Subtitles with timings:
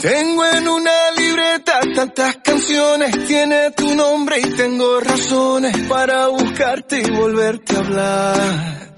[0.00, 7.10] Tengo en una libreta tantas canciones, tiene tu nombre y tengo razones para buscarte y
[7.10, 8.94] volverte a hablar.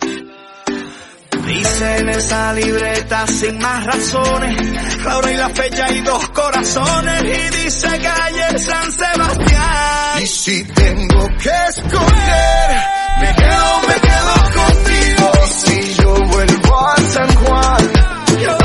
[1.47, 7.23] Dice en esa libreta sin más razones, la hora y la fecha y dos corazones
[7.23, 10.23] y dice calle San Sebastián.
[10.23, 12.71] Y si tengo que escoger,
[13.21, 15.33] me quedo, me quedo contigo.
[15.65, 17.93] Si yo vuelvo a San Juan,
[18.43, 18.59] yo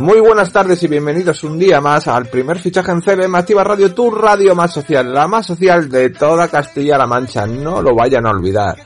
[0.00, 3.92] Muy buenas tardes y bienvenidos un día más al primer fichaje en CBM Activa Radio,
[3.92, 8.30] tu radio más social, la más social de toda Castilla-La Mancha, no lo vayan a
[8.30, 8.76] olvidar.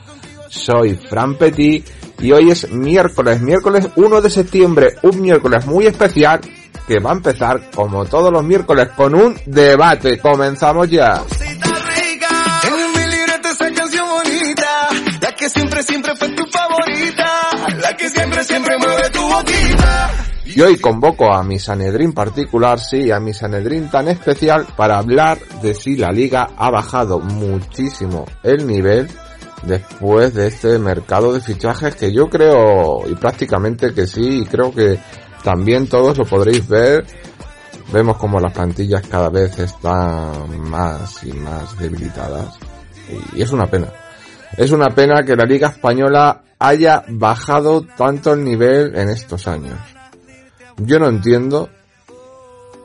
[0.49, 1.87] Soy Fran Petit
[2.19, 6.41] y hoy es miércoles, miércoles 1 de septiembre, un miércoles muy especial
[6.85, 10.19] que va a empezar como todos los miércoles con un debate.
[10.19, 11.23] Comenzamos ya.
[15.47, 20.34] Siempre, siempre fue tu favorita, la que siempre, siempre mueve tu boquita.
[20.45, 25.39] Y hoy convoco a mi Sanedrín particular, sí, a mi Sanedrín tan especial para hablar
[25.61, 29.09] de si la liga ha bajado muchísimo el nivel
[29.63, 34.71] después de este mercado de fichajes que yo creo y prácticamente que sí, y creo
[34.71, 34.99] que
[35.43, 37.05] también todos lo podréis ver.
[37.91, 42.57] Vemos como las plantillas cada vez están más y más debilitadas
[43.35, 43.87] y es una pena.
[44.57, 49.94] Es una pena que la liga española haya bajado tanto el nivel en estos años.
[50.77, 51.69] Yo no entiendo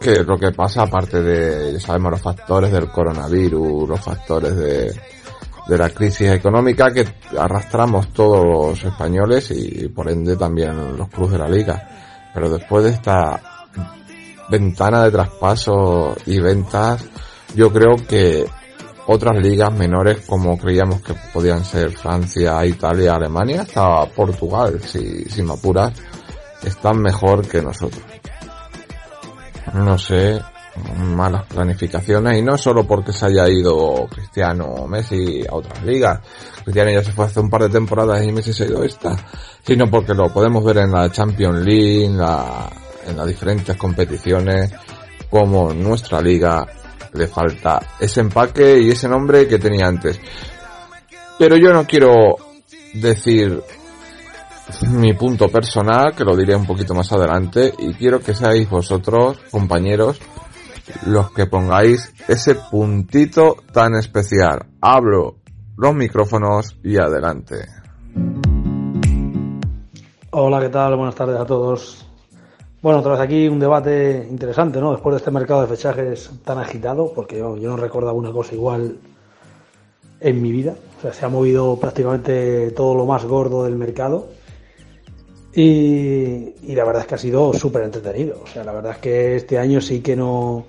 [0.01, 4.57] qué es lo que pasa aparte de, ya sabemos, los factores del coronavirus, los factores
[4.57, 4.95] de,
[5.69, 7.07] de la crisis económica que
[7.39, 12.31] arrastramos todos los españoles y por ende también los clubes de la liga.
[12.33, 13.41] Pero después de esta
[14.49, 17.05] ventana de traspasos y ventas,
[17.55, 18.45] yo creo que
[19.07, 25.43] otras ligas menores como creíamos que podían ser Francia, Italia, Alemania, hasta Portugal, si, si
[25.43, 25.93] me apuras,
[26.65, 28.03] están mejor que nosotros.
[29.75, 30.41] No sé,
[30.97, 36.21] malas planificaciones y no solo porque se haya ido Cristiano Messi a otras ligas.
[36.65, 39.17] Cristiano ya se fue hace un par de temporadas y Messi se ha ido esta,
[39.65, 42.71] sino porque lo podemos ver en la Champions League, en, la,
[43.07, 44.73] en las diferentes competiciones,
[45.29, 46.67] como nuestra liga
[47.13, 50.21] le falta ese empaque y ese nombre que tenía antes.
[51.39, 52.37] Pero yo no quiero
[52.95, 53.63] decir
[54.89, 59.39] mi punto personal, que lo diré un poquito más adelante, y quiero que seáis vosotros,
[59.51, 60.21] compañeros,
[61.07, 64.67] los que pongáis ese puntito tan especial.
[64.81, 65.37] Abro
[65.77, 67.67] los micrófonos y adelante.
[70.31, 70.97] Hola, ¿qué tal?
[70.97, 72.07] Buenas tardes a todos.
[72.83, 74.93] Bueno, otra vez aquí un debate interesante, ¿no?
[74.93, 78.97] Después de este mercado de fichajes tan agitado, porque yo, no recordaba una cosa igual
[80.21, 80.75] en mi vida.
[80.99, 84.29] O sea, se ha movido prácticamente todo lo más gordo del mercado.
[85.55, 88.41] Y, y la verdad es que ha sido súper entretenido.
[88.43, 90.67] O sea, la verdad es que este año sí que no.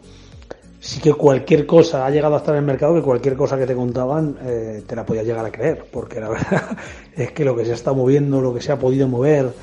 [0.79, 3.67] Sí que cualquier cosa ha llegado a estar en el mercado, que cualquier cosa que
[3.67, 5.85] te contaban eh, te la podías llegar a creer.
[5.91, 6.77] Porque la verdad
[7.15, 9.53] es que lo que se estado moviendo, lo que se ha podido mover,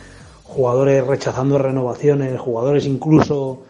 [0.45, 3.65] jugadores rechazando renovaciones, jugadores incluso,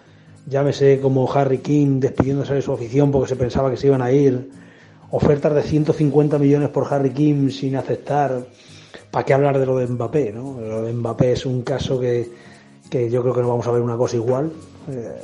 [0.46, 4.12] llámese como Harry King despidiéndose de su afición porque se pensaba que se iban a
[4.12, 4.50] ir,
[5.10, 8.46] ofertas de 150 millones por Harry King sin aceptar.
[9.10, 10.32] ¿Para qué hablar de lo de Mbappé?
[10.32, 10.60] ¿no?
[10.60, 12.30] Lo de Mbappé es un caso que,
[12.90, 14.52] que yo creo que no vamos a ver una cosa igual.
[14.90, 15.16] Eh,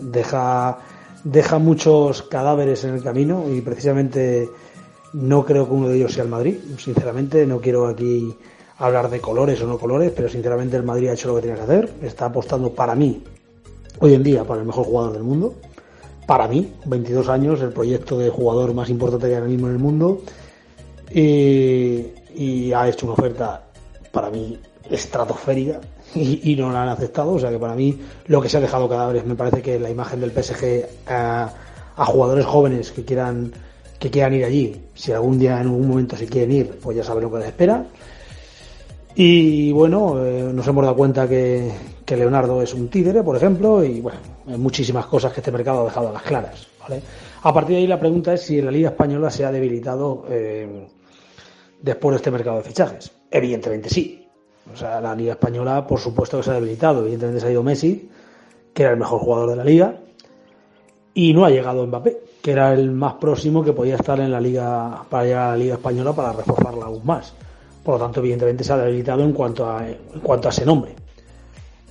[0.00, 0.78] deja,
[1.24, 4.48] deja muchos cadáveres en el camino y precisamente
[5.12, 6.56] no creo que uno de ellos sea el Madrid.
[6.78, 8.34] Sinceramente, no quiero aquí
[8.78, 11.56] hablar de colores o no colores, pero sinceramente el Madrid ha hecho lo que tenía
[11.56, 11.94] que hacer.
[12.02, 13.22] Está apostando para mí,
[14.00, 15.54] hoy en día, para el mejor jugador del mundo.
[16.26, 19.72] Para mí, 22 años, el proyecto de jugador más importante que hay ahora mismo en
[19.72, 20.20] el mundo.
[21.14, 23.62] Y, y ha hecho una oferta,
[24.12, 24.58] para mí,
[24.90, 25.80] estratosférica
[26.14, 27.32] y, no la han aceptado.
[27.32, 29.90] O sea que para mí lo que se ha dejado cadáveres me parece que la
[29.90, 31.50] imagen del PSG a,
[31.96, 33.52] a jugadores jóvenes que quieran
[33.98, 37.02] que quieran ir allí, si algún día en algún momento se quieren ir, pues ya
[37.02, 37.86] saben lo que les espera.
[39.14, 41.72] Y bueno, eh, nos hemos dado cuenta que,
[42.04, 45.80] que, Leonardo es un tigre, por ejemplo, y bueno, hay muchísimas cosas que este mercado
[45.80, 46.66] ha dejado a las claras.
[46.82, 47.00] ¿vale?
[47.42, 50.86] A partir de ahí la pregunta es si la Liga Española se ha debilitado eh,
[51.86, 53.12] después de este mercado de fichajes.
[53.30, 54.26] Evidentemente sí.
[54.72, 57.02] O sea, la Liga Española, por supuesto que se ha debilitado.
[57.02, 58.10] Evidentemente se ha ido Messi,
[58.74, 60.00] que era el mejor jugador de la Liga,
[61.14, 64.40] y no ha llegado Mbappé, que era el más próximo que podía estar en la
[64.40, 67.32] Liga, para llegar a la Liga Española para reforzarla aún más.
[67.84, 70.96] Por lo tanto, evidentemente se ha debilitado en cuanto a, en cuanto a ese nombre.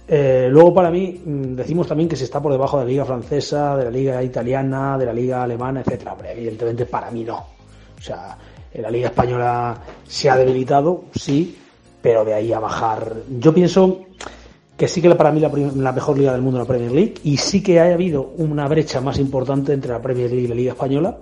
[0.08, 3.06] Eh, luego para mí mm, decimos también que se está por debajo de la liga
[3.06, 6.14] francesa, de la liga italiana, de la liga alemana, etcétera.
[6.14, 7.38] Hombre, evidentemente para mí no.
[7.38, 8.38] O sea,
[8.82, 9.78] la liga española
[10.08, 11.58] se ha debilitado, sí,
[12.02, 13.14] pero de ahí a bajar.
[13.40, 14.02] Yo pienso
[14.78, 17.38] que sí que para mí la, mejor liga del mundo es la Premier League y
[17.38, 20.72] sí que ha habido una brecha más importante entre la Premier League y la liga
[20.74, 21.18] española.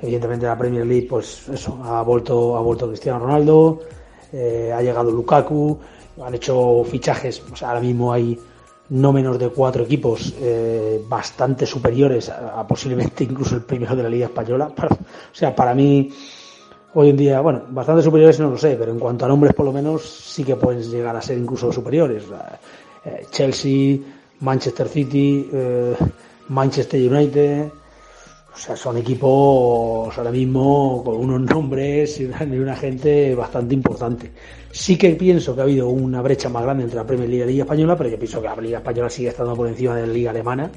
[0.00, 3.80] Evidentemente la Premier League, pues eso, ha vuelto, ha vuelto Cristiano Ronaldo,
[4.32, 5.78] eh, ha llegado Lukaku,
[6.24, 8.38] han hecho fichajes, o sea, ahora mismo hay
[8.88, 14.08] no menos de cuatro equipos eh, bastante superiores a, posiblemente incluso el primero de la
[14.08, 14.70] Liga Española.
[14.76, 16.10] o sea, para mí,
[16.98, 19.66] hoy en día, bueno, bastante superiores no lo sé, pero en cuanto a nombres por
[19.66, 22.24] lo menos sí que pueden llegar a ser incluso superiores.
[23.04, 23.98] Eh, Chelsea,
[24.40, 25.94] Manchester City, eh,
[26.48, 27.66] Manchester United.
[27.66, 34.32] O sea, son equipos ahora mismo con unos nombres y una gente bastante importante.
[34.72, 37.44] Sí que pienso que ha habido una brecha más grande entre la Premier League y
[37.44, 40.06] la Liga Española, pero yo pienso que la Liga Española sigue estando por encima de
[40.06, 40.70] la Liga Alemana.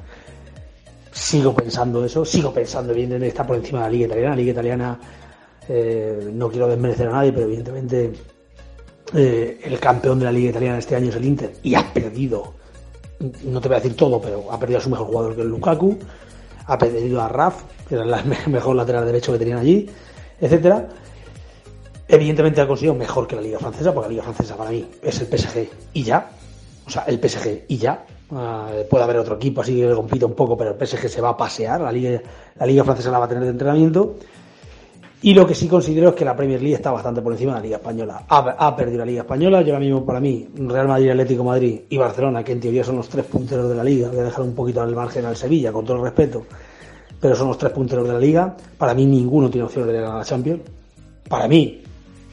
[1.13, 4.30] Sigo pensando eso, sigo pensando evidentemente que está por encima de la Liga Italiana.
[4.31, 5.00] La Liga Italiana,
[5.69, 8.12] eh, no quiero desmerecer a nadie, pero evidentemente
[9.13, 12.56] eh, el campeón de la Liga Italiana este año es el Inter y ha perdido,
[13.45, 15.50] no te voy a decir todo, pero ha perdido a su mejor jugador que el
[15.50, 15.98] Lukaku,
[16.66, 19.89] ha perdido a Raf, que era el mejor lateral derecho que tenían allí,
[20.42, 20.89] etcétera
[22.12, 25.21] Evidentemente ha conseguido mejor que la Liga Francesa, porque la Liga Francesa para mí es
[25.21, 26.31] el PSG y ya.
[26.88, 28.04] O sea, el PSG y ya.
[28.31, 31.21] Ah, puede haber otro equipo así que le compita un poco, pero el PSG se
[31.21, 31.81] va a pasear.
[31.81, 32.19] La Liga,
[32.56, 34.16] la Liga Francesa la va a tener de entrenamiento.
[35.21, 37.57] Y lo que sí considero es que la Premier League está bastante por encima de
[37.57, 38.24] la Liga Española.
[38.30, 39.62] Ha, perdido la Liga Española.
[39.62, 42.95] Yo ahora mismo, para mí, Real Madrid, Atlético Madrid y Barcelona, que en teoría son
[42.95, 45.74] los tres punteros de la Liga, voy a dejar un poquito al margen al Sevilla,
[45.74, 46.45] con todo el respeto,
[47.19, 48.56] pero son los tres punteros de la Liga.
[48.77, 50.62] Para mí, ninguno tiene opción de ganar la Champions.
[51.27, 51.81] Para mí,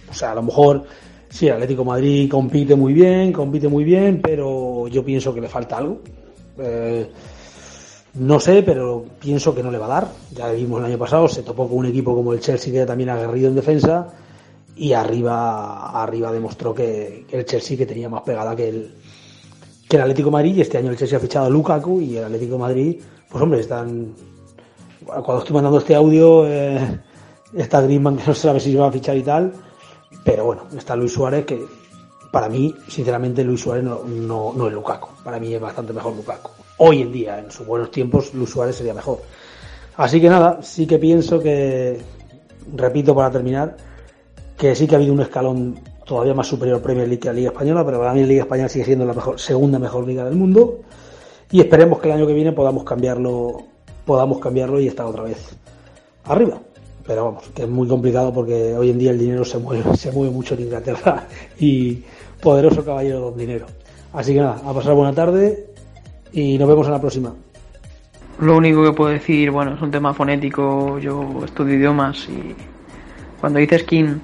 [0.09, 0.85] o sea, a lo mejor
[1.29, 5.79] sí, Atlético Madrid compite muy bien, compite muy bien, pero yo pienso que le falta
[5.79, 6.03] algo.
[6.59, 7.11] Eh,
[8.19, 10.09] no sé, pero pienso que no le va a dar.
[10.35, 13.11] Ya vimos el año pasado, se topó con un equipo como el Chelsea que también
[13.11, 14.09] aguerrido en defensa
[14.77, 18.95] y arriba arriba demostró que, el Chelsea que tenía más pegada que el
[19.89, 22.25] que el Atlético Madrid y este año el Chelsea ha fichado a Lukaku y el
[22.25, 24.15] Atlético Madrid pues hombre están
[25.07, 27.01] cuando estoy mandando este audio eh,
[27.55, 29.53] está Griezmann que no sabe si se va a fichar y tal
[30.25, 31.65] pero bueno, está Luis Suárez que
[32.37, 35.09] para mí, sinceramente, Luis Suárez no, no, es Lukaku.
[35.25, 36.51] Para mí es bastante mejor Lukaku.
[36.79, 39.21] Hoy en día, en sus buenos tiempos, Luis Suárez sería mejor.
[39.97, 41.99] Así que nada, sí que pienso que,
[42.75, 43.77] repito para terminar,
[44.59, 47.49] que sí que ha habido un escalón todavía más superior Premier League que la Liga
[47.51, 50.37] Española, pero para mí la Liga Española sigue siendo la mejor, segunda mejor liga del
[50.37, 50.81] mundo.
[51.51, 53.63] Y esperemos que el año que viene podamos cambiarlo,
[54.05, 55.57] podamos cambiarlo y estar otra vez
[56.25, 56.61] arriba
[57.07, 60.11] pero vamos, que es muy complicado porque hoy en día el dinero se mueve, se
[60.11, 61.27] mueve mucho en Inglaterra
[61.59, 62.03] y
[62.43, 63.67] poderoso caballero don dinero.
[64.13, 65.76] Así que nada, a pasar buena tarde
[66.37, 67.33] y nos vemos en la próxima.
[68.41, 72.55] Lo único que puedo decir, bueno, es un tema fonético, yo estudio idiomas y
[73.41, 74.19] cuando dices King,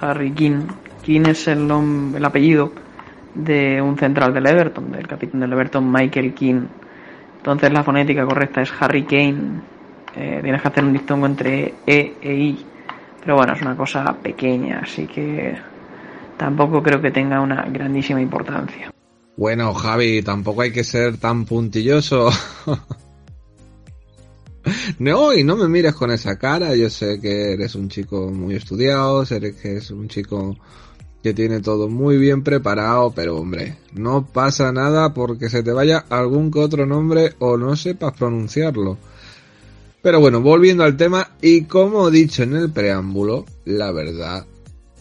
[0.00, 0.60] Harry King,
[1.02, 1.68] King es el,
[2.14, 2.72] el apellido
[3.34, 6.62] de un central del Everton, del capitán del Everton, Michael King.
[7.38, 9.60] Entonces la fonética correcta es Harry Kane,
[10.14, 12.64] eh, tienes que hacer un dictongo entre E e I.
[13.22, 15.56] Pero bueno, es una cosa pequeña, así que
[16.36, 18.92] tampoco creo que tenga una grandísima importancia.
[19.40, 22.28] Bueno, Javi, tampoco hay que ser tan puntilloso.
[24.98, 26.76] no, y no me mires con esa cara.
[26.76, 30.58] Yo sé que eres un chico muy estudiado, sé que es un chico
[31.22, 36.04] que tiene todo muy bien preparado, pero hombre, no pasa nada porque se te vaya
[36.10, 38.98] algún que otro nombre o no sepas pronunciarlo.
[40.02, 44.44] Pero bueno, volviendo al tema, y como he dicho en el preámbulo, la verdad,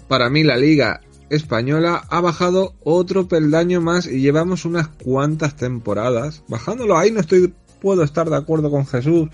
[0.07, 6.43] para mí la liga española ha bajado otro peldaño más y llevamos unas cuantas temporadas.
[6.47, 9.29] Bajándolo ahí no estoy, puedo estar de acuerdo con Jesús,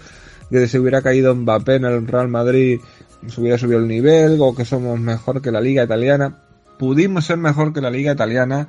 [0.49, 2.79] que si hubiera caído Mbappé en el Real Madrid
[3.27, 6.43] se hubiera subido el nivel, o que somos mejor que la liga italiana.
[6.77, 8.67] Pudimos ser mejor que la liga italiana,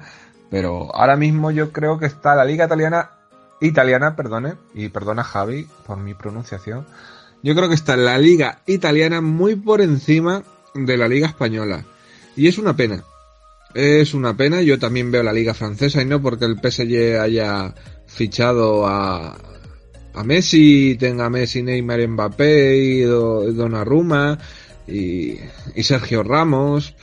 [0.50, 3.10] pero ahora mismo yo creo que está la liga italiana
[3.60, 6.86] italiana, perdone, y perdona Javi por mi pronunciación.
[7.42, 10.42] Yo creo que está la liga italiana muy por encima
[10.74, 11.84] de la liga española.
[12.34, 13.02] Y es una pena.
[13.76, 14.62] Es una pena.
[14.62, 17.74] Yo también veo la liga francesa y no porque el PSG haya
[18.06, 19.36] fichado a,
[20.14, 24.38] a Messi, tenga Messi, Neymar, Mbappé y Donnarumma
[24.88, 25.34] y,
[25.74, 26.94] y Sergio Ramos.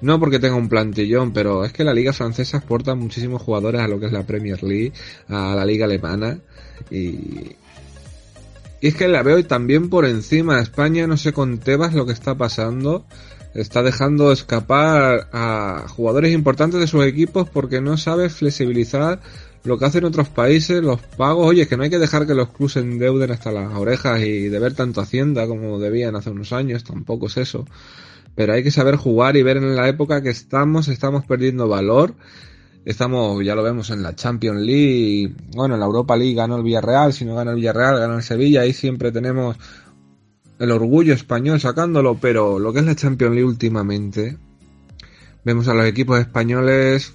[0.00, 3.86] No porque tenga un plantillón, pero es que la liga francesa exporta muchísimos jugadores a
[3.86, 4.92] lo que es la Premier League,
[5.28, 6.36] a la liga alemana
[6.90, 7.54] y,
[8.80, 10.60] Y es que la veo también por encima.
[10.60, 13.06] España, no sé con Tebas lo que está pasando.
[13.54, 19.20] Está dejando escapar a jugadores importantes de sus equipos porque no sabe flexibilizar
[19.62, 21.46] lo que hacen otros países, los pagos.
[21.46, 24.48] Oye, es que no hay que dejar que los clubes endeuden hasta las orejas y
[24.48, 26.84] deber tanto Hacienda como debían hace unos años.
[26.84, 27.64] Tampoco es eso.
[28.34, 32.14] Pero hay que saber jugar y ver en la época que estamos, estamos perdiendo valor
[32.84, 36.62] Estamos, ya lo vemos en la Champions League, bueno, en la Europa League ganó el
[36.62, 39.56] Villarreal, si no gana el Villarreal, gana el Sevilla, ahí siempre tenemos
[40.58, 44.38] el orgullo español sacándolo, pero lo que es la Champions League últimamente,
[45.44, 47.12] vemos a los equipos españoles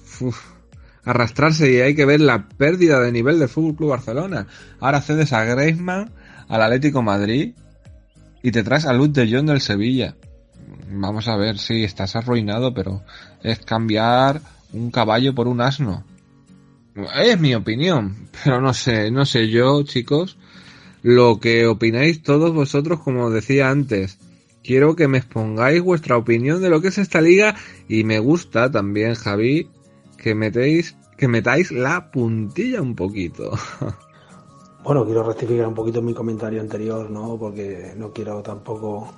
[1.04, 4.46] arrastrarse y hay que ver la pérdida de nivel del Fútbol Club Barcelona.
[4.80, 6.12] Ahora cedes a Griezmann,
[6.48, 7.54] al Atlético Madrid
[8.42, 10.16] y te traes a Luz de Jong del Sevilla.
[10.90, 13.02] Vamos a ver, sí, estás arruinado, pero
[13.42, 14.40] es cambiar
[14.72, 16.04] un caballo por un asno.
[17.14, 20.36] Es mi opinión, pero no sé, no sé yo, chicos,
[21.02, 24.18] lo que opináis todos vosotros, como decía antes.
[24.62, 27.56] Quiero que me expongáis vuestra opinión de lo que es esta liga
[27.88, 29.70] y me gusta también, Javi,
[30.18, 33.52] que metéis, que metáis la puntilla un poquito.
[34.82, 37.36] Bueno, quiero rectificar un poquito mi comentario anterior, ¿no?
[37.38, 39.12] Porque no quiero tampoco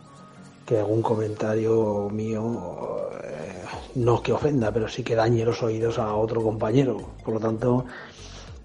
[0.66, 3.62] que algún comentario mío eh,
[3.94, 6.96] no que ofenda, pero sí que dañe los oídos a otro compañero.
[7.24, 7.84] Por lo tanto,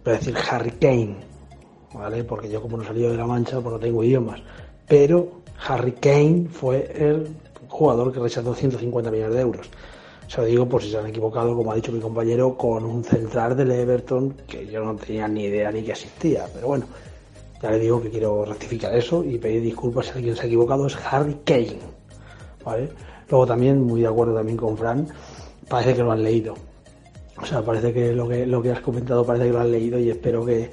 [0.04, 1.18] voy a decir Harry Kane,
[1.94, 2.24] ¿vale?
[2.24, 4.42] Porque yo como no salido de la mancha, pues no tengo idiomas.
[4.88, 7.28] Pero Harry Kane fue el
[7.68, 9.70] jugador que rechazó 150 millones de euros.
[10.28, 13.04] Se lo digo por si se han equivocado, como ha dicho mi compañero, con un
[13.04, 16.46] central del Everton que yo no tenía ni idea ni que existía.
[16.54, 16.86] Pero bueno,
[17.62, 20.88] ya le digo que quiero rectificar eso y pedir disculpas si alguien se ha equivocado.
[20.88, 21.80] Es Harry Kane.
[22.64, 22.90] ¿Vale?
[23.30, 25.08] Luego también, muy de acuerdo también con Fran,
[25.70, 26.56] parece que lo han leído.
[27.42, 30.00] O sea, parece que lo que, lo que has comentado parece que lo has leído
[30.00, 30.70] y espero que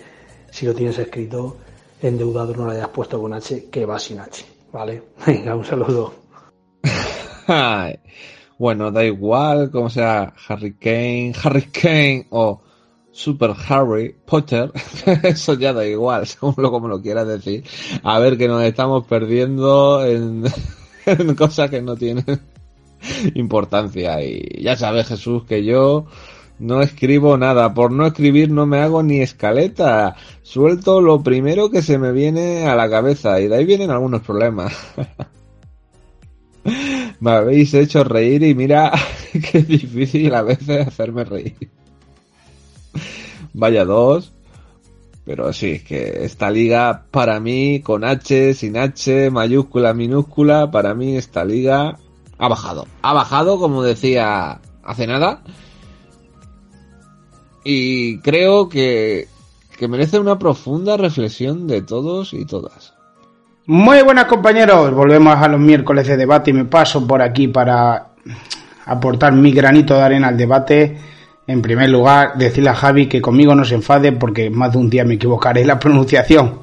[0.54, 1.56] si lo tienes escrito
[2.00, 4.44] endeudado no lo hayas puesto con H, que va sin H.
[4.72, 5.02] ¿Vale?
[5.26, 6.14] Venga, un saludo.
[8.58, 12.62] bueno, da igual como sea Harry Kane, Harry Kane o
[13.10, 14.70] Super Harry Potter,
[15.24, 17.64] eso ya da igual, según lo como lo quieras decir.
[18.04, 20.44] A ver que nos estamos perdiendo en,
[21.06, 22.40] en cosas que no tienen
[23.34, 24.22] importancia.
[24.22, 26.06] Y ya sabes, Jesús, que yo
[26.58, 27.74] no escribo nada.
[27.74, 30.16] Por no escribir no me hago ni escaleta.
[30.42, 34.22] Suelto lo primero que se me viene a la cabeza y de ahí vienen algunos
[34.22, 34.72] problemas.
[37.20, 38.92] me habéis hecho reír y mira
[39.52, 41.70] qué difícil a veces hacerme reír.
[43.52, 44.32] Vaya dos.
[45.24, 50.92] Pero sí, es que esta liga para mí, con H, sin H, mayúscula, minúscula, para
[50.92, 51.98] mí esta liga
[52.36, 52.86] ha bajado.
[53.00, 55.42] Ha bajado, como decía hace nada.
[57.64, 59.26] Y creo que,
[59.78, 62.94] que merece una profunda reflexión de todos y todas.
[63.66, 68.08] Muy buenas compañeros, volvemos a los miércoles de debate y me paso por aquí para
[68.84, 70.98] aportar mi granito de arena al debate
[71.46, 74.88] en primer lugar, decirle a Javi que conmigo no se enfade porque más de un
[74.88, 76.60] día me equivocaré en la pronunciación.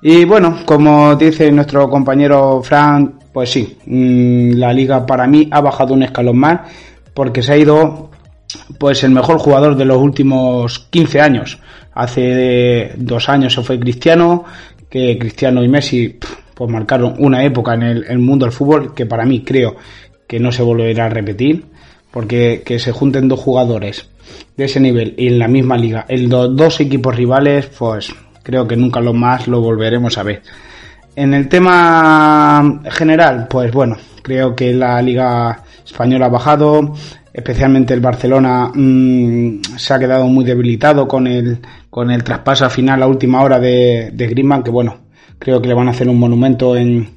[0.00, 5.60] Y bueno, como dice nuestro compañero Frank, pues sí, mm, la liga para mí ha
[5.60, 6.60] bajado un escalón más
[7.12, 8.05] porque se ha ido
[8.78, 11.58] pues el mejor jugador de los últimos 15 años.
[11.94, 14.44] Hace dos años se fue Cristiano,
[14.90, 16.18] que Cristiano y Messi
[16.54, 19.76] pues marcaron una época en el, mundo del fútbol que para mí creo
[20.26, 21.64] que no se volverá a repetir
[22.10, 24.08] porque que se junten dos jugadores
[24.56, 28.10] de ese nivel y en la misma liga, en dos equipos rivales, pues
[28.42, 30.42] creo que nunca lo más lo volveremos a ver.
[31.14, 36.92] En el tema general, pues bueno, creo que la liga española ha bajado,
[37.32, 43.02] especialmente el Barcelona mmm, se ha quedado muy debilitado con el con el traspaso final
[43.02, 44.98] a última hora de, de Griezmann, que bueno,
[45.38, 47.08] creo que le van a hacer un monumento en,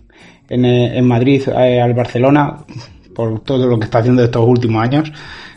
[0.48, 2.58] en, en Madrid eh, al Barcelona
[3.14, 5.12] por todo lo que está haciendo estos últimos años,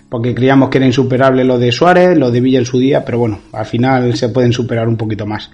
[0.08, 3.18] porque creíamos que era insuperable lo de Suárez, lo de Villa en su día, pero
[3.18, 5.50] bueno, al final se pueden superar un poquito más.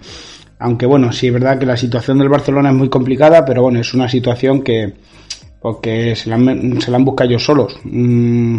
[0.60, 3.78] Aunque bueno, sí es verdad que la situación del Barcelona es muy complicada, pero bueno,
[3.80, 4.94] es una situación que
[5.60, 7.78] porque se la, han, se la han buscado ellos solos.
[7.84, 8.58] Mm,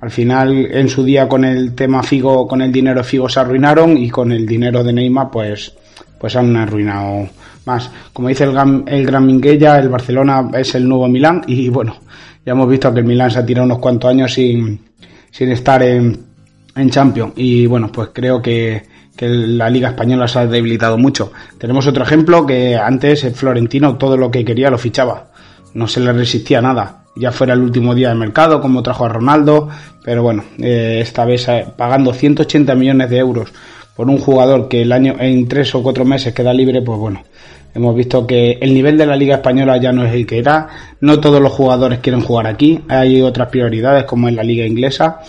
[0.00, 3.96] al final, en su día con el tema Figo, con el dinero Figo se arruinaron
[3.96, 5.74] y con el dinero de Neymar, pues,
[6.18, 7.28] pues han arruinado
[7.64, 7.90] más.
[8.12, 11.96] Como dice el, el Gran Minguella, el Barcelona es el nuevo Milán y bueno,
[12.44, 14.80] ya hemos visto que el Milan se ha tirado unos cuantos años sin,
[15.30, 16.18] sin estar en,
[16.74, 17.34] en Champions.
[17.36, 18.82] Y bueno, pues creo que,
[19.16, 21.32] que la Liga Española se ha debilitado mucho.
[21.58, 25.31] Tenemos otro ejemplo que antes el Florentino todo lo que quería lo fichaba.
[25.74, 27.04] No se le resistía nada.
[27.14, 29.68] Ya fuera el último día de mercado, como trajo a Ronaldo.
[30.04, 33.52] Pero bueno, eh, esta vez eh, pagando 180 millones de euros
[33.94, 37.22] por un jugador que el año en tres o cuatro meses queda libre, pues bueno,
[37.74, 40.68] Hemos visto que el nivel de la Liga Española ya no es el que era.
[41.00, 42.80] No todos los jugadores quieren jugar aquí.
[42.88, 45.20] Hay otras prioridades como en la Liga Inglesa.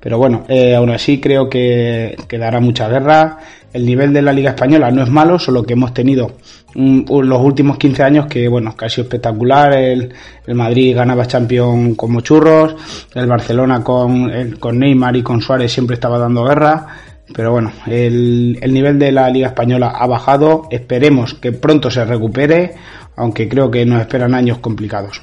[0.00, 3.38] Pero bueno, eh, aún así creo que, que dará mucha guerra.
[3.72, 6.32] El nivel de la Liga Española no es malo, solo que hemos tenido
[6.74, 9.72] los últimos 15 años que, bueno, que ha sido espectacular.
[9.74, 10.12] El,
[10.46, 12.76] el Madrid ganaba Champions como churros.
[13.14, 16.86] El Barcelona con, con Neymar y con Suárez siempre estaba dando guerra.
[17.32, 20.68] Pero bueno, el, el nivel de la Liga Española ha bajado.
[20.70, 22.74] Esperemos que pronto se recupere,
[23.16, 25.22] aunque creo que nos esperan años complicados.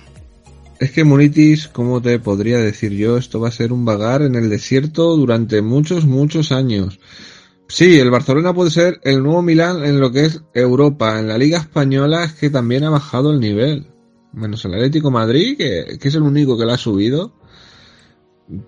[0.79, 3.17] Es que Munitis, ¿cómo te podría decir yo?
[3.17, 6.99] Esto va a ser un vagar en el desierto durante muchos, muchos años.
[7.67, 11.19] Sí, el Barcelona puede ser el nuevo Milán en lo que es Europa.
[11.19, 13.87] En la Liga Española es que también ha bajado el nivel.
[14.31, 17.33] Menos el Atlético Madrid, que, que es el único que lo ha subido.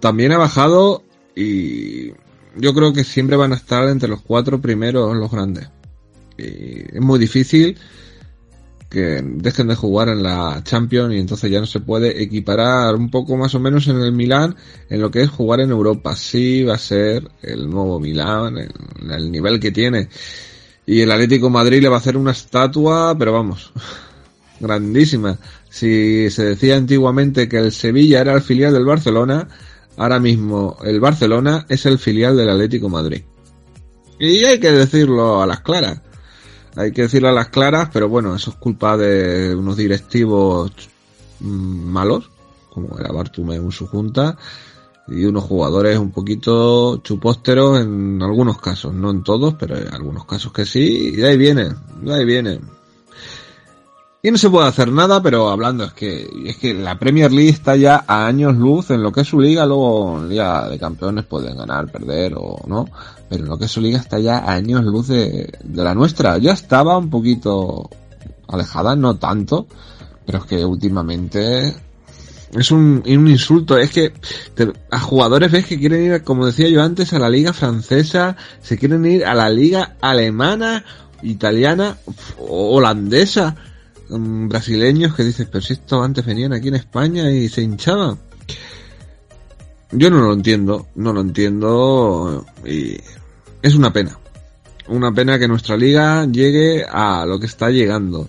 [0.02, 1.04] También ha bajado
[1.36, 2.10] y
[2.58, 5.70] yo creo que siempre van a estar entre los cuatro primeros los grandes.
[6.38, 7.78] Y es muy difícil
[8.90, 13.12] que dejen de jugar en la Champions y entonces ya no se puede equiparar un
[13.12, 14.56] poco más o menos en el Milán
[14.90, 16.16] en lo que es jugar en Europa.
[16.16, 20.10] Sí va a ser el nuevo Milán, el nivel que tiene.
[20.88, 23.72] Y el Atlético Madrid le va a hacer una estatua, pero vamos,
[24.60, 25.38] grandísima.
[25.70, 29.48] Si se decía antiguamente que el Sevilla era el filial del Barcelona,
[29.98, 33.22] ahora mismo el Barcelona es el filial del Atlético Madrid.
[34.18, 36.02] Y hay que decirlo a las claras.
[36.76, 40.72] Hay que decirlo a las claras, pero bueno, eso es culpa de unos directivos
[41.40, 42.30] mm, malos,
[42.70, 44.38] como era Bartumeu en su junta,
[45.08, 50.26] y unos jugadores un poquito chupósteros en algunos casos, no en todos, pero en algunos
[50.26, 51.70] casos que sí, y de ahí viene,
[52.02, 52.60] de ahí viene.
[54.22, 57.52] Y no se puede hacer nada, pero hablando es que es que la Premier League
[57.52, 60.78] está ya a años luz en lo que es su liga, luego en Liga de
[60.78, 62.86] Campeones pueden ganar, perder o no,
[63.30, 65.96] pero en lo que es su liga está ya a años luz de, de la
[65.96, 66.38] nuestra.
[66.38, 67.90] Ya estaba un poquito
[68.50, 69.68] alejada, no tanto,
[70.26, 71.74] pero es que últimamente
[72.58, 74.12] es un, un insulto, es que
[74.92, 78.78] a jugadores ves que quieren ir, como decía yo antes, a la liga francesa, se
[78.78, 80.84] quieren ir a la liga alemana,
[81.22, 81.98] italiana,
[82.38, 83.56] holandesa,
[84.10, 88.18] brasileños que dices, pero si esto antes venían aquí en España y se hinchaban.
[89.92, 92.98] Yo no lo entiendo, no lo entiendo y
[93.62, 94.18] es una pena.
[94.88, 98.28] Una pena que nuestra liga llegue a lo que está llegando.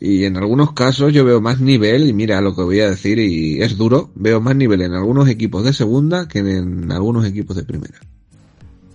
[0.00, 3.18] Y en algunos casos yo veo más nivel, y mira lo que voy a decir,
[3.18, 7.56] y es duro, veo más nivel en algunos equipos de segunda que en algunos equipos
[7.56, 7.98] de primera.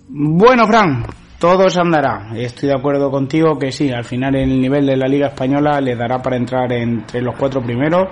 [0.07, 1.05] Bueno, Fran,
[1.43, 2.29] todo se andará.
[2.37, 5.93] Estoy de acuerdo contigo que sí, al final el nivel de la Liga Española le
[5.93, 8.07] dará para entrar entre los cuatro primeros,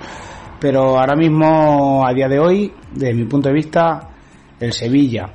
[0.60, 4.10] pero ahora mismo, a día de hoy, desde mi punto de vista,
[4.60, 5.28] el Sevilla,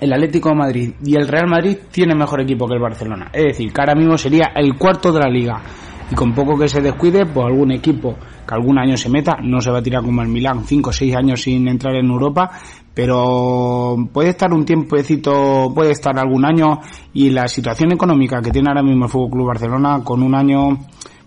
[0.00, 3.30] el Atlético de Madrid y el Real Madrid tienen mejor equipo que el Barcelona.
[3.32, 5.62] Es decir, que ahora mismo sería el cuarto de la liga.
[6.10, 9.60] Y con poco que se descuide, pues algún equipo que algún año se meta, no
[9.60, 12.50] se va a tirar como el Milán, cinco o seis años sin entrar en Europa,
[12.94, 16.80] pero puede estar un tiempecito, puede estar algún año,
[17.12, 20.78] y la situación económica que tiene ahora mismo el Fútbol Club Barcelona con un año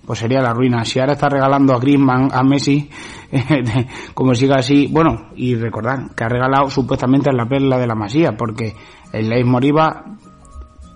[0.06, 0.86] pues sería la ruina.
[0.86, 2.90] Si ahora está regalando a Griezmann, a Messi,
[4.14, 8.34] como siga así, bueno, y recordar que ha regalado supuestamente la perla de la Masía,
[8.38, 8.76] porque
[9.12, 10.04] el Leis Moriba,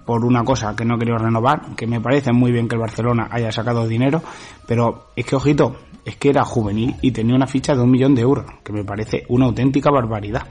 [0.05, 3.27] por una cosa que no quería renovar, que me parece muy bien que el Barcelona
[3.32, 4.21] haya sacado dinero,
[4.67, 5.75] pero es que, ojito,
[6.09, 8.83] es que era juvenil y tenía una ficha de un millón de euros, que me
[8.83, 10.43] parece una auténtica barbaridad.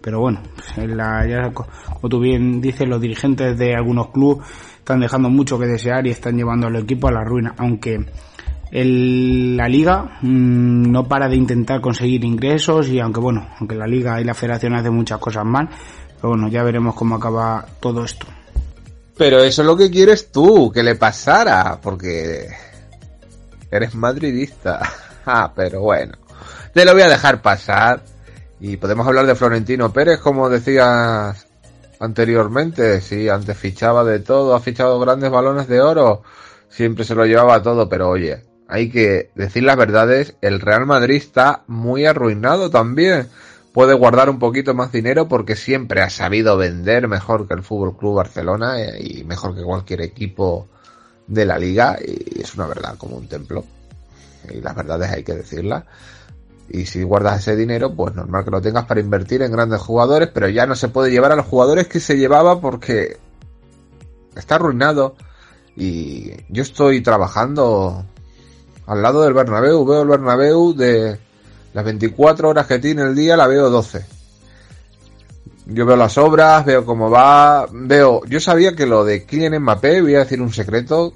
[0.00, 0.40] Pero bueno,
[0.76, 4.46] en la- como tú bien dices, los dirigentes de algunos clubes
[4.78, 8.06] están dejando mucho que desear y están llevando al equipo a la ruina, aunque
[8.72, 14.20] la liga mm, no para de intentar conseguir ingresos y aunque bueno, aunque la liga
[14.20, 15.68] y la federación hacen muchas cosas mal,
[16.16, 18.26] pero bueno, ya veremos cómo acaba todo esto.
[19.18, 22.46] Pero eso es lo que quieres tú, que le pasara, porque
[23.70, 24.80] eres madridista.
[25.26, 26.14] Ah, pero bueno,
[26.72, 28.02] te lo voy a dejar pasar.
[28.58, 31.46] Y podemos hablar de Florentino Pérez, como decías
[32.00, 33.00] anteriormente.
[33.02, 36.22] Sí, antes fichaba de todo, ha fichado grandes balones de oro.
[36.70, 40.34] Siempre se lo llevaba todo, pero oye, hay que decir las verdades.
[40.40, 43.28] El Real Madrid está muy arruinado también.
[43.72, 47.96] Puede guardar un poquito más dinero porque siempre ha sabido vender mejor que el Fútbol
[47.96, 50.68] Club Barcelona eh, y mejor que cualquier equipo
[51.26, 51.98] de la liga.
[52.00, 53.64] Y es una verdad como un templo.
[54.52, 55.84] Y las verdades hay que decirlas.
[56.68, 60.28] Y si guardas ese dinero, pues normal que lo tengas para invertir en grandes jugadores,
[60.32, 63.18] pero ya no se puede llevar a los jugadores que se llevaba porque
[64.36, 65.16] está arruinado.
[65.76, 68.04] Y yo estoy trabajando
[68.86, 71.18] al lado del Bernabéu, veo el Bernabéu de
[71.72, 74.19] las 24 horas que tiene el día, la veo 12.
[75.72, 80.02] Yo veo las obras, veo cómo va, veo, yo sabía que lo de Kylian Mbappé,
[80.02, 81.12] voy a decir un secreto,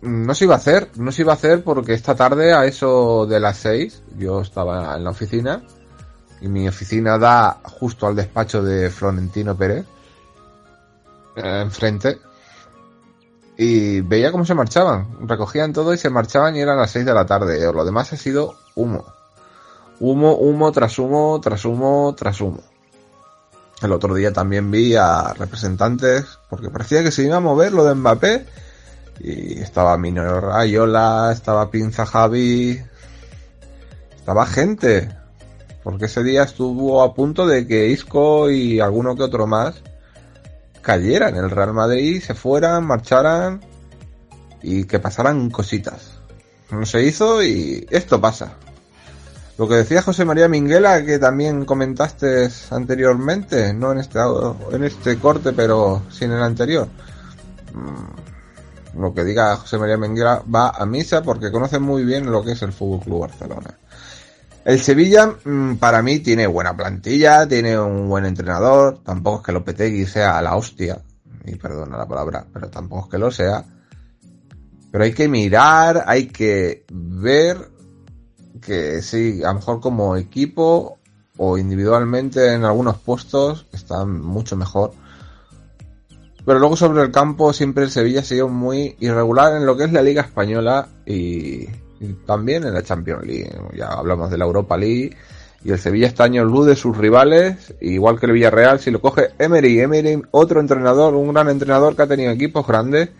[0.00, 3.26] no se iba a hacer, no se iba a hacer porque esta tarde a eso
[3.26, 5.62] de las 6 yo estaba en la oficina
[6.40, 9.84] y mi oficina da justo al despacho de Florentino Pérez,
[11.36, 12.18] eh, enfrente,
[13.58, 17.12] y veía cómo se marchaban, recogían todo y se marchaban y eran las 6 de
[17.12, 19.04] la tarde, lo demás ha sido humo,
[20.00, 22.71] humo, humo tras humo, tras humo, tras humo.
[23.82, 27.84] El otro día también vi a representantes, porque parecía que se iba a mover lo
[27.84, 28.46] de Mbappé,
[29.20, 32.80] y estaba Minor Rayola, estaba Pinza Javi,
[34.16, 35.10] estaba gente,
[35.82, 39.82] porque ese día estuvo a punto de que Isco y alguno que otro más
[40.80, 43.60] cayeran en el Real Madrid, se fueran, marcharan
[44.62, 46.20] y que pasaran cositas.
[46.70, 48.52] No se hizo y esto pasa.
[49.58, 54.18] Lo que decía José María Minguela, que también comentaste anteriormente, no en este,
[54.72, 56.88] en este corte, pero sí en el anterior.
[57.74, 62.42] Mm, lo que diga José María Minguela va a misa porque conoce muy bien lo
[62.42, 63.78] que es el Fútbol Club Barcelona.
[64.64, 69.00] El Sevilla, mm, para mí, tiene buena plantilla, tiene un buen entrenador.
[69.04, 71.00] Tampoco es que Lopetegui sea la hostia,
[71.44, 73.64] y perdona la palabra, pero tampoco es que lo sea.
[74.90, 77.71] Pero hay que mirar, hay que ver
[78.64, 80.98] que sí, a lo mejor como equipo
[81.36, 84.92] o individualmente en algunos puestos están mucho mejor.
[86.44, 89.84] Pero luego sobre el campo siempre el Sevilla ha sido muy irregular en lo que
[89.84, 91.66] es la Liga Española y,
[92.26, 93.50] también en la Champions League.
[93.76, 95.16] Ya hablamos de la Europa League
[95.64, 99.30] y el Sevilla este año de sus rivales, igual que el Villarreal, si lo coge
[99.38, 103.10] Emery, Emery, otro entrenador, un gran entrenador que ha tenido equipos grandes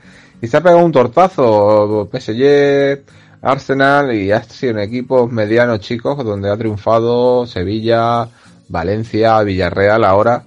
[0.40, 2.08] y se ha pegado un tortazo.
[2.10, 3.04] PSG,
[3.42, 8.28] Arsenal y ha sido en equipos medianos chicos donde ha triunfado Sevilla,
[8.68, 10.44] Valencia, Villarreal ahora.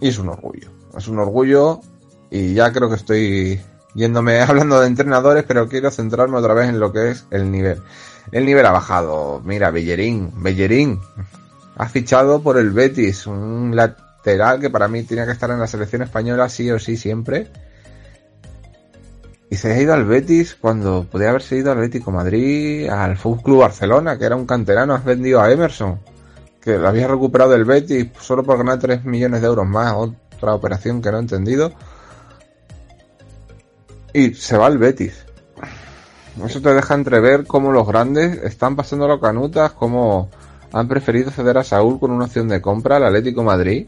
[0.00, 0.70] Y es un orgullo.
[0.96, 1.80] Es un orgullo
[2.30, 3.60] y ya creo que estoy
[3.94, 7.80] yéndome hablando de entrenadores, pero quiero centrarme otra vez en lo que es el nivel.
[8.32, 9.40] El nivel ha bajado.
[9.44, 10.98] Mira, Bellerín, Bellerín
[11.76, 15.66] ha fichado por el Betis, un lateral que para mí tenía que estar en la
[15.66, 17.50] selección española sí o sí siempre.
[19.54, 23.42] Y se ha ido al Betis cuando podía haberse ido al Atlético Madrid, al Fútbol
[23.44, 26.00] Club Barcelona, que era un canterano, has vendido a Emerson,
[26.60, 30.54] que lo había recuperado el Betis solo por ganar 3 millones de euros más, otra
[30.56, 31.70] operación que no he entendido
[34.12, 35.24] y se va al Betis.
[36.44, 40.30] Eso te deja entrever cómo los grandes están pasando las canutas, cómo
[40.72, 43.86] han preferido ceder a Saúl con una opción de compra al Atlético Madrid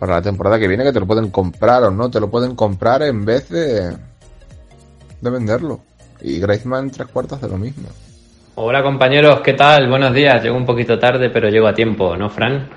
[0.00, 2.56] para la temporada que viene, que te lo pueden comprar o no, te lo pueden
[2.56, 3.96] comprar en vez de,
[5.22, 5.80] de venderlo.
[6.20, 7.88] Y Griezmann tres cuartos de lo mismo.
[8.56, 9.88] Hola compañeros, ¿qué tal?
[9.88, 10.42] Buenos días.
[10.42, 12.68] Llego un poquito tarde, pero llego a tiempo, ¿no, Fran?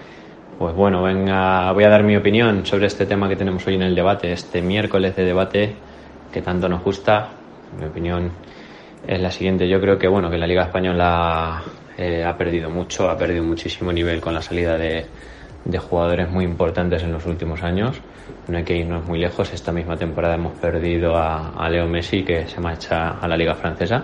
[0.58, 3.82] Pues bueno, venga, voy a dar mi opinión sobre este tema que tenemos hoy en
[3.82, 5.76] el debate, este miércoles de debate
[6.32, 7.30] que tanto nos gusta.
[7.78, 8.32] Mi opinión
[9.06, 9.68] es la siguiente.
[9.68, 11.62] Yo creo que bueno que la Liga Española
[11.98, 15.06] eh, ha perdido mucho, ha perdido muchísimo nivel con la salida de,
[15.78, 17.98] jugadores muy importantes en los últimos años.
[18.48, 19.52] No hay que irnos muy lejos.
[19.54, 24.04] Esta misma temporada hemos perdido a, Leo Messi, que se marcha a la Liga Francesa.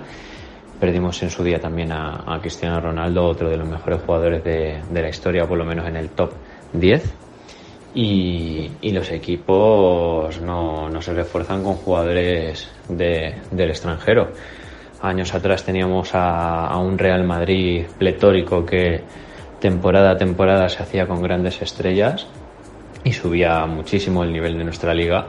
[0.79, 5.01] Perdimos en su día también a, Cristiano Ronaldo, otro de los mejores jugadores de, de
[5.01, 6.31] la historia, por lo menos en el top
[6.73, 7.31] 10
[7.93, 14.31] y, los equipos no, se refuerzan con jugadores del extranjero.
[15.01, 19.01] Años atrás teníamos a, un Real Madrid pletórico que
[19.59, 22.27] temporada a temporada se hacía con grandes estrellas
[23.03, 25.27] y subía muchísimo el nivel de nuestra liga.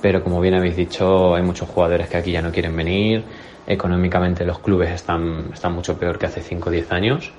[0.00, 3.24] Pero como bien habéis dicho, hay muchos jugadores que aquí ya no quieren venir.
[3.66, 7.32] Económicamente los clubes están, están mucho peor que hace 5 o 10 años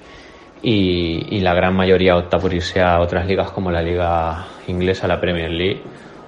[0.61, 5.19] y, la gran mayoría opta por irse a otras ligas como la liga inglesa, la
[5.19, 5.81] Premier League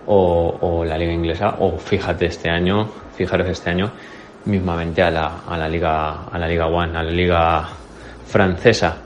[0.07, 3.91] o, la liga inglesa o fíjate este año, fijaros este año
[4.45, 7.69] mismamente a la, a la liga a la liga One, a la liga
[8.25, 8.97] francesa.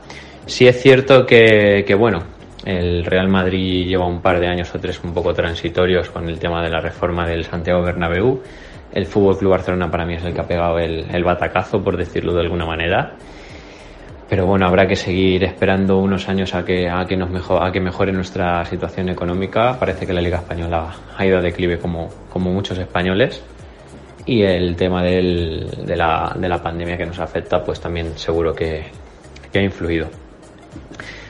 [0.46, 2.24] Sí es cierto que, que bueno,
[2.66, 6.40] el Real Madrid lleva un par de años o tres un poco transitorios con el
[6.40, 8.42] tema de la reforma del Santiago Bernabéu.
[8.92, 12.34] El Fútbol Club Barcelona para mí es el que ha pegado el, batacazo, por decirlo
[12.34, 13.16] de alguna manera
[14.28, 18.66] pero bueno, habrá que seguir esperando unos años a que, a que, nos mejore nuestra
[18.66, 19.78] situación económica.
[19.80, 23.44] Parece que la Liga Española ha ido a declive como, como muchos españoles.
[24.26, 25.22] Y el tema de,
[25.96, 28.86] la, de la pandemia que nos afecta, pues también seguro que,
[29.52, 30.08] que ha influido.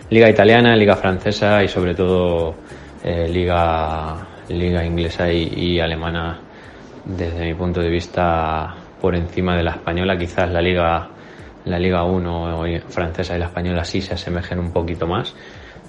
[0.09, 2.55] Liga italiana, Liga francesa y sobre todo
[3.03, 4.15] eh, Liga,
[4.49, 6.39] Liga inglesa y, y alemana,
[7.05, 10.17] desde mi punto de vista, por encima de la española.
[10.17, 11.09] Quizás la Liga
[11.65, 15.35] la Liga 1 francesa y la española sí se asemejen un poquito más,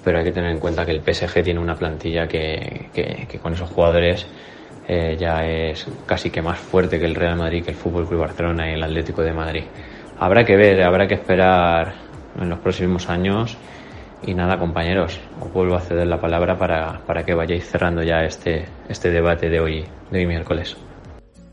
[0.03, 2.89] pero hay que tener en cuenta que el PSG tiene una plantilla que,
[3.41, 4.27] con esos jugadores
[4.87, 8.21] eh, ya es casi que más fuerte que el Real Madrid, que el Fútbol Club
[8.21, 9.63] Barcelona y el Atlético de Madrid.
[10.19, 11.93] Habrá que ver, habrá que esperar
[12.39, 13.57] en los próximos años.
[14.25, 18.23] Y nada, compañeros, os vuelvo a ceder la palabra para, para que vayáis cerrando ya
[18.23, 20.75] este, este debate de hoy, de hoy miércoles.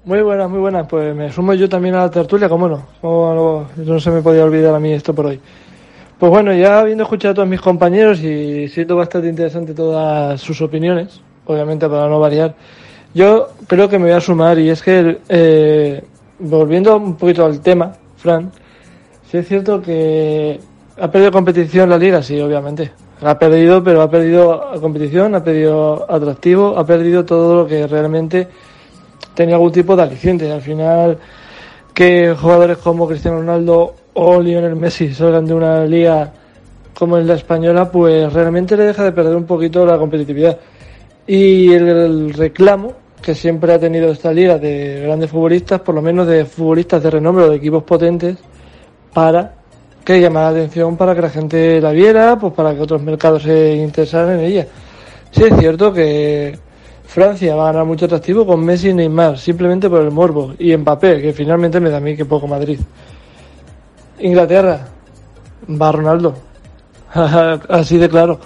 [0.05, 0.87] Muy buenas, muy buenas.
[0.87, 3.67] Pues me sumo yo también a la tertulia, cómo no.
[3.77, 5.41] no, se me podía olvidar a mí esto por hoy.
[6.19, 10.61] Pues bueno, ya habiendo escuchado a todos mis compañeros y siento bastante interesante todas sus
[10.61, 12.55] opiniones, obviamente para no variar,
[13.15, 16.05] yo creo que me voy a sumar y es que, eh,
[16.39, 18.53] volviendo un poquito al tema, Fran,
[19.31, 20.61] sí es cierto que
[21.01, 22.93] ha perdido competición la liga, sí, obviamente.
[23.23, 28.49] Ha perdido, pero ha perdido competición, ha perdido atractivo, ha perdido todo lo que realmente
[29.35, 30.51] tenía algún tipo de aliciente.
[30.51, 31.19] Al final,
[31.93, 36.33] que jugadores como Cristiano Ronaldo o Lionel Messi salgan de una liga
[36.95, 40.59] como es la española, pues realmente le deja de perder un poquito la competitividad.
[41.27, 46.27] Y el, reclamo que siempre ha tenido esta liga de grandes futbolistas, por lo menos
[46.27, 48.37] de futbolistas de renombre o de equipos potentes,
[49.13, 49.55] para
[50.05, 53.43] que llamara la atención para que la gente la viera, pues para que otros mercados
[53.43, 54.67] se interesaran en ella.
[55.31, 56.59] Sí es cierto que
[57.07, 60.77] Francia va a ganar mucho atractivo con Messi y Neymar, simplemente por el morbo, y
[60.77, 62.79] Mbappé, que finalmente me da a mí que poco Madrid.
[64.21, 64.87] Inglaterra,
[65.69, 66.35] va Ronaldo.
[67.15, 68.39] Así de claro.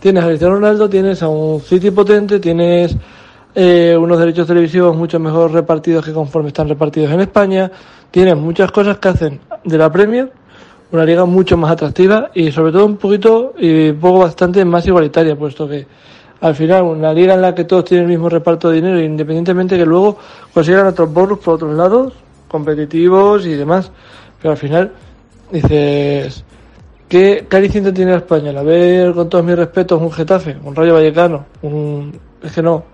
[0.00, 2.96] Tienes a Cristiano Ronaldo, tienes a un City potente, tienes
[3.54, 7.70] eh, unos derechos televisivos mucho mejor repartidos que conforme están repartidos en España,
[8.10, 10.30] tienes muchas cosas que hacen de la Premier
[10.90, 15.36] una liga mucho más atractiva y sobre todo un poquito y poco bastante más igualitaria,
[15.36, 15.86] puesto que
[16.40, 19.76] al final una liga en la que todos tienen el mismo reparto de dinero, independientemente
[19.76, 20.16] que luego
[20.54, 22.12] consigan otros bonus por otros lados,
[22.46, 23.90] competitivos y demás,
[24.40, 24.92] pero al final
[25.50, 26.44] dices,
[27.08, 28.58] ¿qué, qué tiene España?
[28.58, 32.18] A ver, con todos mis respetos, un Getafe, un Rayo Vallecano, un...
[32.42, 32.84] es que no.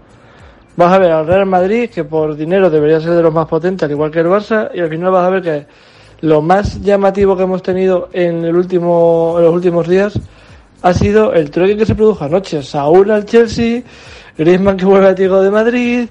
[0.77, 3.85] Vas a ver al Real Madrid, que por dinero debería ser de los más potentes,
[3.85, 5.67] al igual que el Barça, y al final vas a ver que
[6.25, 10.19] lo más llamativo que hemos tenido en, el último, en los últimos días
[10.81, 12.63] ha sido el trueque que se produjo anoche.
[12.63, 13.83] Saúl al Chelsea,
[14.39, 16.09] Griezmann que vuelve a Tigo de Madrid,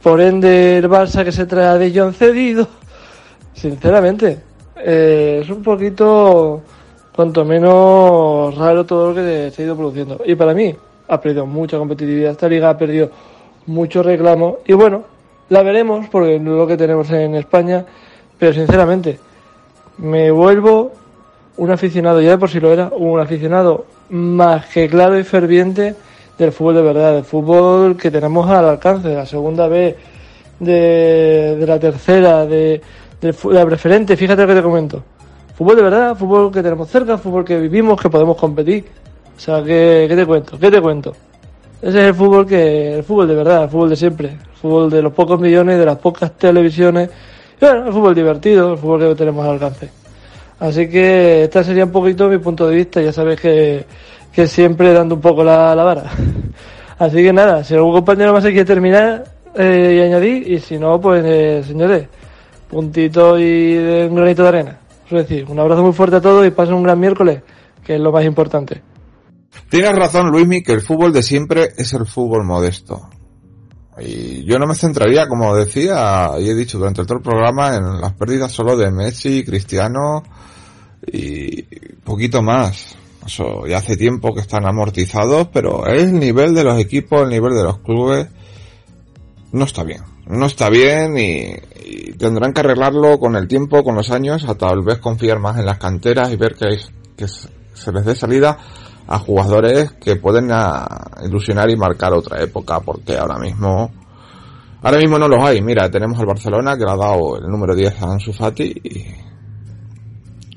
[0.00, 2.68] por ende el Barça que se trae De Jong cedido.
[3.54, 4.38] Sinceramente,
[4.76, 6.62] eh, es un poquito,
[7.12, 10.20] cuanto menos raro todo lo que se ha ido produciendo.
[10.24, 10.72] Y para mí,
[11.08, 13.10] ha perdido mucha competitividad esta liga, ha perdido
[13.66, 14.58] mucho reclamo.
[14.64, 15.02] Y bueno,
[15.48, 17.84] la veremos porque es lo que tenemos en España.
[18.38, 19.18] Pero sinceramente,
[19.98, 20.92] me vuelvo
[21.56, 25.94] un aficionado, ya de por si lo era, un aficionado más que claro y ferviente
[26.38, 29.96] del fútbol de verdad, del fútbol que tenemos al alcance, de la segunda B,
[30.60, 32.80] de, de la tercera, de,
[33.20, 35.02] de, la preferente, fíjate lo que te comento.
[35.56, 38.84] Fútbol de verdad, fútbol que tenemos cerca, fútbol que vivimos, que podemos competir.
[39.36, 40.58] O sea, ¿qué, qué te cuento?
[40.58, 41.14] ¿Qué te cuento?
[41.80, 44.90] Ese es el fútbol que, el fútbol de verdad, el fútbol de siempre, el fútbol
[44.90, 47.10] de los pocos millones, de las pocas televisiones,
[47.60, 49.90] bueno, el fútbol divertido, el fútbol que tenemos al alcance.
[50.58, 53.84] Así que esta sería un poquito mi punto de vista, ya sabes que,
[54.32, 56.04] que siempre dando un poco la, la vara.
[56.98, 60.78] Así que nada, si algún compañero más se quiere terminar eh, y añadir, y si
[60.78, 62.08] no, pues eh, señores,
[62.68, 64.78] puntito y de un granito de arena.
[65.06, 67.42] Es decir, un abrazo muy fuerte a todos y pasen un gran miércoles,
[67.84, 68.82] que es lo más importante.
[69.68, 73.08] Tienes razón, Luismi, que el fútbol de siempre es el fútbol modesto.
[73.98, 78.00] Y yo no me centraría, como decía y he dicho durante todo el programa, en
[78.00, 80.22] las pérdidas solo de Messi, Cristiano
[81.06, 81.62] y
[82.04, 82.96] poquito más.
[83.24, 87.54] Eso ya hace tiempo que están amortizados, pero el nivel de los equipos, el nivel
[87.54, 88.28] de los clubes,
[89.52, 90.02] no está bien.
[90.26, 94.82] No está bien y, tendrán que arreglarlo con el tiempo, con los años, a tal
[94.82, 96.78] vez confiar más en las canteras y ver que,
[97.16, 98.58] que se les dé salida
[99.08, 100.50] a jugadores que pueden
[101.24, 103.90] ilusionar y marcar otra época, porque ahora mismo,
[104.82, 105.62] ahora mismo no los hay.
[105.62, 108.74] Mira, tenemos al Barcelona que le ha dado el número 10 a Ansu Fati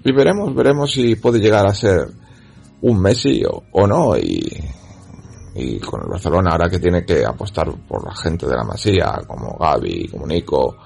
[0.04, 2.08] y, veremos, veremos si puede llegar a ser
[2.82, 4.42] un Messi o, o no y,
[5.56, 9.20] y con el Barcelona ahora que tiene que apostar por la gente de la Masía
[9.28, 10.78] como Gaby, como Nico,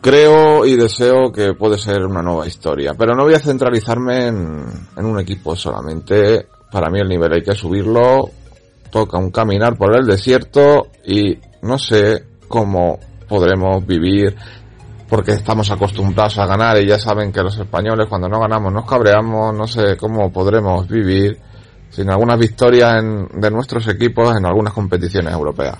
[0.00, 2.94] creo y deseo que puede ser una nueva historia.
[2.96, 4.64] Pero no voy a centralizarme en,
[4.96, 6.46] en, un equipo solamente.
[6.70, 8.30] Para mí el nivel hay que subirlo.
[8.90, 14.34] Toca un caminar por el desierto y no sé cómo podremos vivir
[15.08, 18.86] porque estamos acostumbrados a ganar y ya saben que los españoles cuando no ganamos nos
[18.86, 19.54] cabreamos.
[19.54, 21.38] No sé cómo podremos vivir
[21.90, 25.76] sin alguna victoria en, de nuestros equipos en algunas competiciones europeas.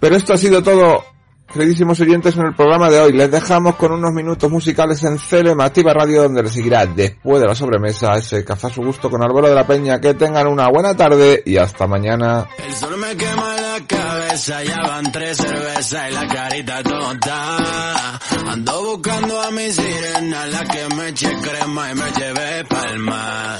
[0.00, 1.13] Pero esto ha sido todo
[1.52, 5.66] Queridísimos oyentes, en el programa de hoy les dejamos con unos minutos musicales en Celema
[5.66, 9.22] Activa Radio, donde les seguirá después de la sobremesa ese café a su gusto con
[9.22, 10.00] Álvaro de la Peña.
[10.00, 12.48] Que tengan una buena tarde y hasta mañana.
[12.58, 18.18] El sol me quema la cabeza, ya tres cervezas y la carita tonta.
[18.48, 23.58] Ando buscando a mi sirena, la que me eche crema y me lleve palma.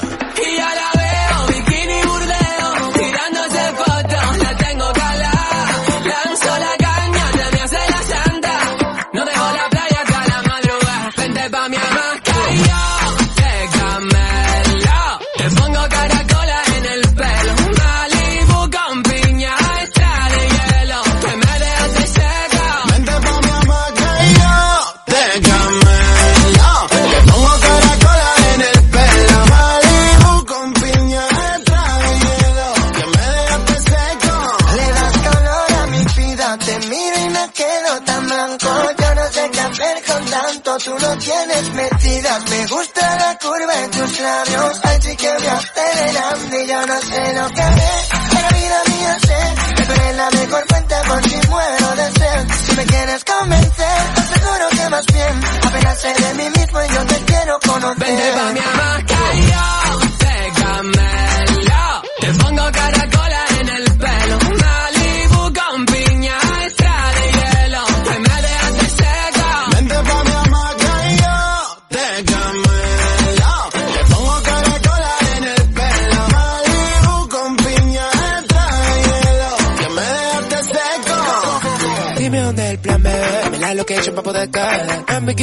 [41.46, 44.80] Me gusta la curva en tus labios.
[44.82, 47.92] Ay, que me aceleran y yo no sé lo que haré.
[48.32, 52.48] La vida mía sé, pero es la mejor cuenta por si muero de sed.
[52.66, 55.40] Si me quieres convencer, te aseguro que más bien.
[55.64, 57.98] Apenas sé de mí mismo y yo te quiero conocer.
[57.98, 58.60] Vente pa' mí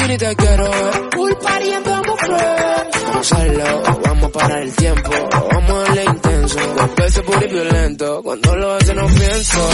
[0.02, 1.10] sentir y te quiero ver.
[1.10, 6.60] Pool party and Vamos a hacerlo, vamos a parar el tiempo, vamos a darle intenso.
[6.78, 9.70] Golpe ese booty violento, cuando lo hace no pienso.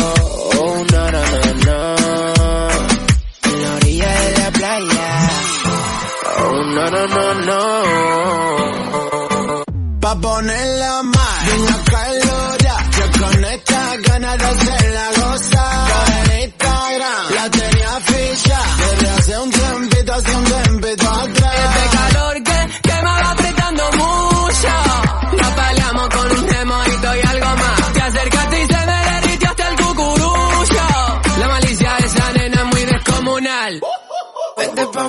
[0.60, 1.96] Oh, na, na, na, na.
[3.44, 5.30] En la orilla de la playa.
[6.40, 7.62] Oh, na, na, na, na.
[10.02, 15.17] Pa' poner la mar, mano, una calora, que con esta ganas de hacerla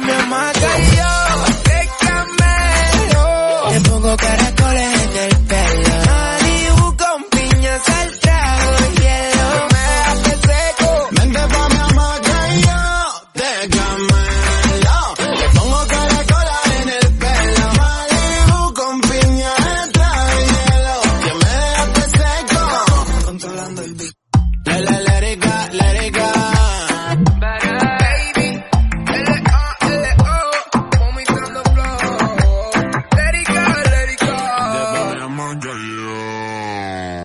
[0.00, 0.57] mesma